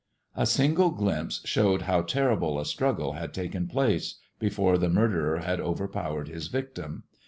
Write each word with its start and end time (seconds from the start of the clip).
A 0.35 0.47
single 0.47 0.89
glimpse 0.89 1.41
showed 1.47 1.83
how 1.83 2.01
terrible 2.01 2.59
a 2.59 2.65
struggle 2.65 3.11
had 3.13 3.35
taken 3.35 3.67
place 3.67 4.15
before 4.39 4.79
the 4.79 4.89
murderer 4.89 5.41
had 5.41 5.59
overpowered 5.59 6.27
his 6.27 6.47
victim. 6.47 7.03